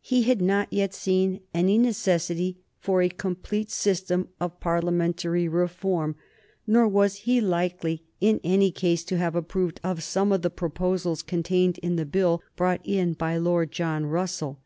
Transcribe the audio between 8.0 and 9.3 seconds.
in any case, to